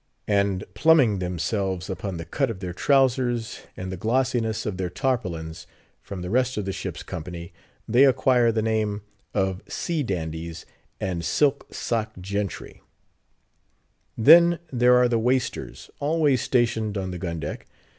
[0.27, 5.67] And pluming themselves upon the cut of their trowsers, and the glossiness of their tarpaulins,
[6.01, 7.53] from the rest of the ship's company,
[7.87, 9.03] they acquire the name
[9.35, 10.65] of "sea dandies"
[10.99, 12.81] and "silk sock gentry."
[14.17, 17.67] Then, there are the Waisters, always stationed on the gun deck.